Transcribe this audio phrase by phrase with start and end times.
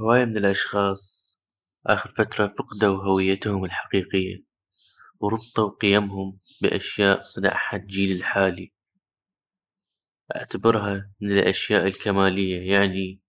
[0.00, 1.38] هواية من الأشخاص
[1.86, 4.44] آخر فترة فقدوا هويتهم الحقيقية
[5.20, 8.72] وربطوا قيمهم بأشياء صنعها الجيل الحالي
[10.36, 13.20] أعتبرها من الأشياء الكمالية يعني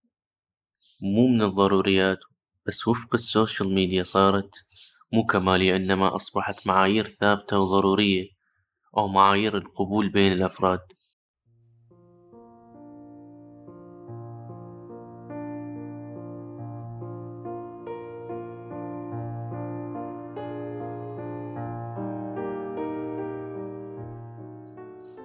[1.01, 2.19] مو من الضروريات
[2.67, 4.51] بس وفق السوشيال ميديا صارت
[5.13, 8.29] مو كمالية إنما أصبحت معايير ثابتة وضرورية
[8.97, 10.79] أو معايير القبول بين الأفراد.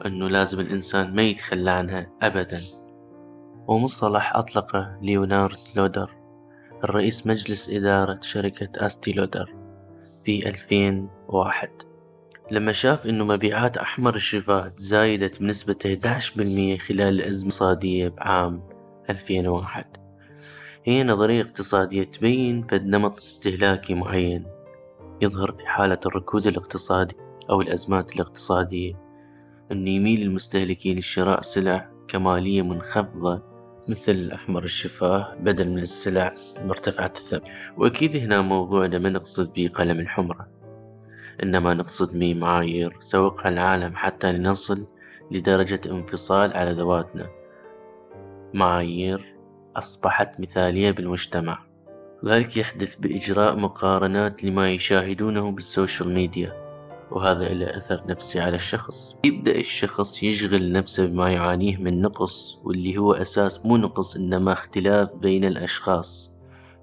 [0.07, 2.61] إنه لازم الإنسان ما يتخلى عنها أبدا.
[3.69, 6.11] ومصطلح أطلقه ليونارد لودر
[6.85, 9.55] الرئيس مجلس إدارة شركة أستي لودر
[10.25, 11.71] في ألفين واحد
[12.51, 18.63] لما شاف إنه مبيعات أحمر الشفاة تزايدت بنسبة 11% خلال الأزمة الاقتصادية بعام
[19.11, 19.85] 2001
[20.85, 24.47] هي نظرية اقتصادية تبين فد نمط استهلاكي معين
[25.23, 27.17] يظهر في حالة الركود الاقتصادي
[27.51, 29.06] أو الأزمات الاقتصادية.
[29.73, 33.43] أن يميل المستهلكين لشراء سلع كمالية منخفضة
[33.89, 36.33] مثل الأحمر الشفاه بدل من السلع
[36.65, 37.41] مرتفعة الثمن.
[37.77, 40.49] وأكيد هنا موضوعنا ما نقصد به قلم الحمرة
[41.43, 44.87] إنما نقصد به معايير سوقها العالم حتى لنصل
[45.31, 47.31] لدرجة انفصال على ذواتنا.
[48.55, 49.37] معايير
[49.77, 51.67] أصبحت مثالية بالمجتمع.
[52.25, 56.66] ذلك يحدث بإجراء مقارنات لما يشاهدونه بالسوشيال ميديا.
[57.11, 59.15] وهذا له أثر نفسي على الشخص.
[59.25, 65.09] يبدأ الشخص يشغل نفسه بما يعانيه من نقص واللي هو أساس مو نقص إنما اختلاف
[65.13, 66.33] بين الأشخاص.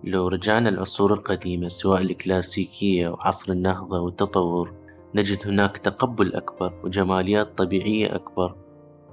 [0.03, 4.73] لو رجعنا العصور القديمة سواء الكلاسيكية وعصر النهضة والتطور
[5.16, 8.55] نجد هناك تقبل أكبر وجماليات طبيعية أكبر.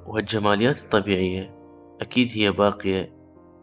[0.06, 1.54] وهالجماليات الطبيعية
[2.00, 3.19] أكيد هي باقية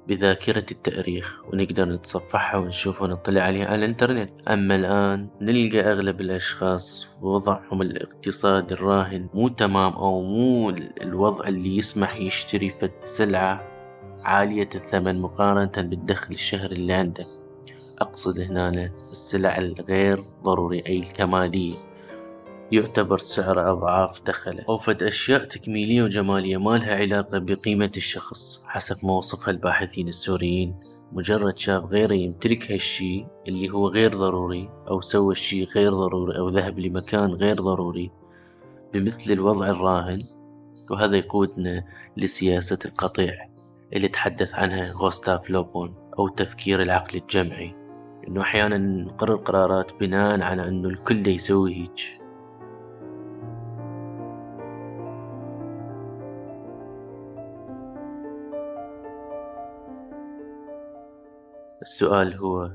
[0.07, 4.29] بذاكرة التاريخ ونقدر نتصفحها ونشوفها ونطلع عليها على الإنترنت.
[4.47, 10.69] أما الآن نلقى أغلب الأشخاص وضعهم الاقتصادي الراهن مو تمام أو مو
[11.01, 13.67] الوضع اللي يسمح يشتري فد سلعة
[14.23, 17.25] عالية الثمن مقارنة بالدخل الشهري اللي عنده.
[17.99, 21.86] أقصد هنا السلع الغير ضروري أي الكمالية
[22.71, 24.65] يعتبر سعر أضعاف دخله.
[24.69, 28.61] أو فد أشياء تكميلية وجمالية ما لها علاقة بقيمة الشخص.
[28.65, 30.75] حسب ما وصفها الباحثين السوريين
[31.11, 36.49] مجرد شاف غيره يمتلك هالشي اللي هو غير ضروري أو سوى الشي غير ضروري أو
[36.49, 38.11] ذهب لمكان غير ضروري
[38.93, 40.23] بمثل الوضع الراهن
[40.89, 41.83] وهذا يقودنا
[42.17, 43.49] لسياسة القطيع
[43.93, 47.75] اللي تحدث عنها غوستاف لوبون أو تفكير العقل الجمعي.
[48.27, 52.16] إنه أحيانا نقرر قرارات بناء على إنه الكل يسوي هيج
[61.87, 62.71] السؤال هو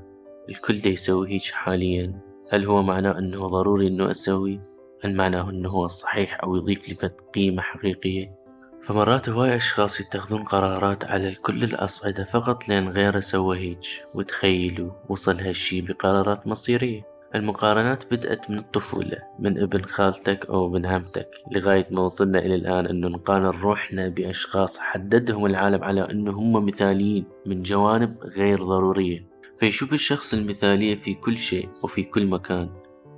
[0.49, 4.61] الكل دا يسوي هيج حاليا هل هو معناه أنه ضروري أنه أسوي؟
[5.03, 8.35] هل معناه أنه هو الصحيح أو يضيف لي قيمة حقيقية؟
[8.81, 15.39] فمرات هواي أشخاص يتخذون قرارات على كل الأصعدة فقط لأن غيره سوى هيج وتخيلوا وصل
[15.39, 22.01] هالشي بقرارات مصيرية المقارنات بدأت من الطفولة من ابن خالتك أو ابن عمتك لغاية ما
[22.01, 28.17] وصلنا إلى الآن أنه نقارن روحنا بأشخاص حددهم العالم على أنه هم مثاليين من جوانب
[28.23, 29.27] غير ضرورية.
[29.59, 32.69] فيشوف الشخص المثالية في كل شيء وفي كل مكان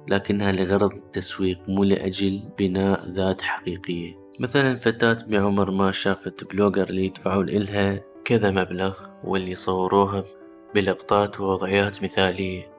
[0.10, 4.14] لكنها لغرض التسويق مو لأجل بناء ذات حقيقية.
[4.40, 10.24] مثلا فتاة بعمر ما شافت blogger اللي يدفعون إلها كذا مبلغ واللي يصوروها
[10.76, 12.75] بلقطات ووضعيات مثالية.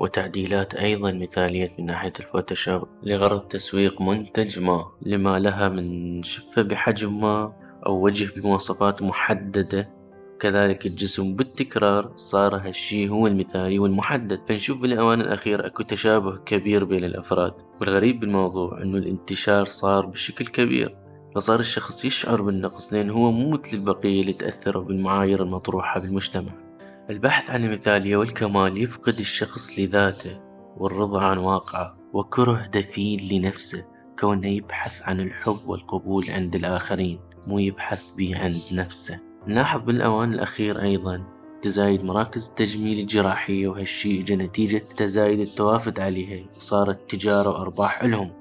[0.00, 6.62] وتعديلات أيضا مثالية من ناحية ال Photoshop لغرض تسويق منتج ما لما لها من شفة
[6.62, 7.52] بحجم ما
[7.86, 9.96] أو وجه بمواصفات محددة.
[10.40, 14.40] كذلك الجسم بالتكرار صار هالشي هو المثالي والمحدد.
[14.48, 20.96] فنشوف بالأوان الأخيرة أكو تشابه كبير بين الأفراد والغريب بالموضوع أنه الانتشار صار بشكل كبير
[21.34, 26.65] فصار الشخص يشعر بالنقص لأن هو مو مثل البقية اللي تأثروا بالمعايير المطروحة بالمجتمع.
[27.10, 30.40] البحث عن المثالية والكمال يفقد الشخص لذاته
[30.76, 33.84] والرضا عن واقعه وكره دفين لنفسه
[34.18, 39.20] كونه يبحث عن الحب والقبول عند الآخرين مو يبحث به عند نفسه.
[39.46, 41.22] نلاحظ بالأوان الأخير أيضا
[41.62, 48.32] تزايد مراكز التجميل الجراحية وهالشي إجا نتيجة تزايد التوافد عليها وصارت تجارة وأرباح لهم.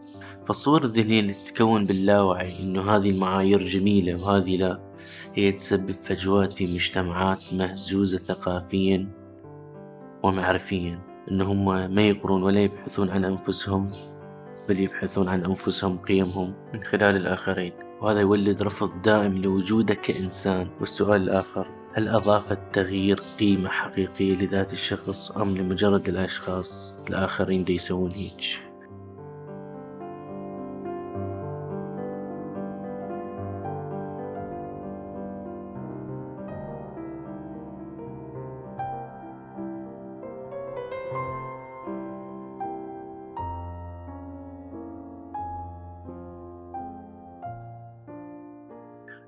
[0.48, 4.85] فالصور الذهنية اللي تتكون باللاوعي إنه هذه المعايير جميلة وهذه لا
[5.38, 9.08] هي تسبب فجوات في مجتمعات مهزوزة ثقافيا
[10.24, 11.00] ومعرفيا
[11.32, 11.66] إن هم
[11.96, 13.90] ما يقرون ولا يبحثون عن أنفسهم
[14.70, 17.72] بل يبحثون عن أنفسهم قيمهم من خلال الآخرين.
[18.02, 20.68] وهذا يولد رفض دائم لوجودك كإنسان.
[20.80, 28.58] والسؤال الآخر هل أضاف التغيير قيمة حقيقية لذات الشخص أم لمجرد الأشخاص الآخرين دي هيج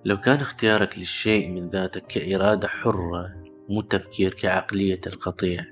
[0.07, 3.29] لو كان اختيارك للشيء من ذاتك كإرادة حرة
[3.69, 5.65] مو تفكير كعقلية القطيع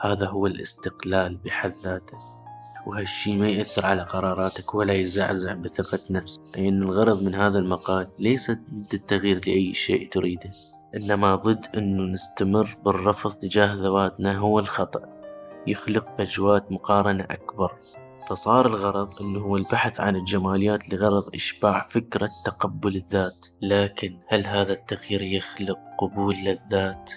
[0.00, 2.18] هذا هو الاستقلال بحد ذاته.
[2.86, 8.50] وهالشي ما يأثر على قراراتك ولا يزعزع بثقة نفسك لأن الغرض من هذا المقال ليس
[8.50, 10.50] ضد التغيير لأي شيء تريده.
[10.96, 15.02] إنما ضد أنه نستمر بالرفض تجاه ذواتنا هو الخطأ.
[15.66, 17.72] يخلق فجوات مقارنة أكبر.
[18.28, 23.46] فصار الغرض أنه هو البحث عن الجماليات لغرض إشباع فكرة تقبل الذات.
[23.62, 27.10] لكن هل هذا التغيير يخلق قبول للذات؟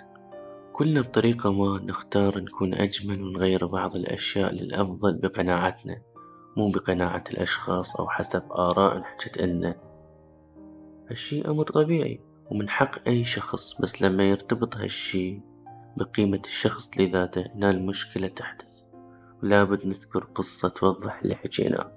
[0.74, 6.02] كلنا بطريقة ما نختار نكون أجمل ونغير بعض الأشياء للأفضل بقناعتنا
[6.58, 9.76] مو بقناعة الأشخاص أو حسب آراء حجة أن
[11.10, 12.22] هالشي أمر طبيعي
[12.52, 15.40] ومن حق أي شخص بس لما يرتبط هالشي
[15.98, 18.83] بقيمة الشخص لذاته هنا المشكلة تحدث.
[19.44, 21.92] لابد نذكر قصة توضح اللي حكيناه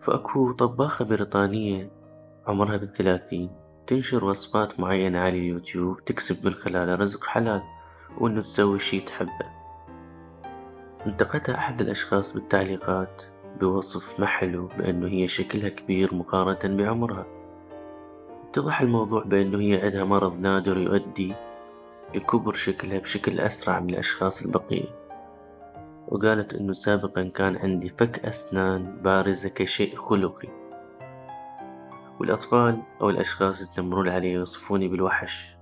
[0.00, 1.90] فأكو طباخة بريطانية
[2.46, 3.50] عمرها بالثلاثين
[3.86, 7.62] تنشر وصفات معينة على اليوتيوب تكسب من خلالها رزق حلال
[8.18, 9.46] وإنه تسوي شي تحبه.
[11.06, 13.22] انتقدها أحد الأشخاص بالتعليقات
[13.60, 17.26] بوصف ما حلو بأنه هي شكلها كبير مقارنة بعمرها.
[18.48, 21.34] اتضح الموضوع بأنه هي عندها مرض نادر يؤدي
[22.14, 25.07] لكبر شكلها بشكل أسرع من الأشخاص البقية.
[26.08, 30.48] وقالت إنه سابقا كان عندي فك أسنان بارزة كشيء خلقي.
[32.20, 35.56] والأطفال أو الأشخاص يتنمرون علي يوصفوني بالوحش.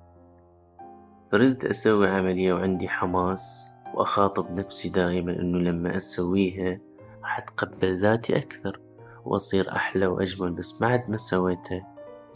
[1.32, 6.78] فردت أسوي عملية وعندي حماس وأخاطب نفسي دائما إنه لما أسويها
[7.22, 8.80] راح أتقبل ذاتي أكثر
[9.24, 11.86] وأصير أحلى وأجمل بس بعد ما سويتها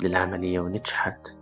[0.03, 1.37] للعملية ونجحت.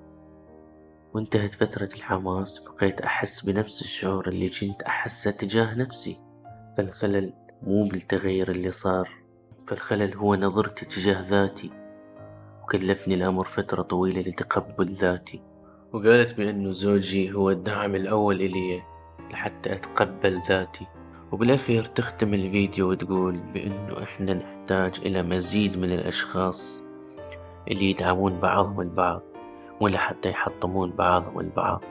[1.14, 6.27] وانتهت فترة الحماس بقيت أحس بنفس الشعور اللي كنت أحسه تجاه نفسي.
[6.78, 7.32] فالخلل
[7.62, 9.10] مو بالتغير اللي صار.
[9.66, 11.70] فالخلل هو نظرتي تجاه ذاتي
[12.62, 15.42] وكلفني الأمر فترة طويلة لتقبل ذاتي.
[15.92, 18.82] وقالت بأنه زوجي هو الدعم الأول إلي
[19.30, 20.86] لحتى أتقبل ذاتي.
[21.32, 26.82] وبالأخير تختم الفيديو وتقول بأنه إحنا نحتاج إلى مزيد من الأشخاص
[27.70, 29.22] اللي يدعمون بعضهم البعض
[29.80, 31.84] ولا حتى يحطمون بعضهم البعض.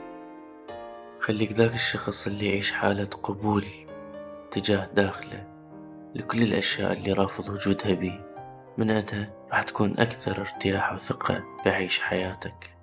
[1.20, 3.64] خليك ذاك الشخص اللي يعيش حالة قبول.
[4.50, 5.46] تجاه داخله.
[6.14, 8.20] لكل الأشياء اللي رافض وجودها بي.
[8.78, 12.77] من عدها راح تكون أكثر ارتياح وثقة بعيش حياتك.